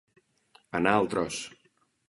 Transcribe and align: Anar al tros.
Anar 0.81 0.95
al 1.01 1.05
tros. 1.13 1.39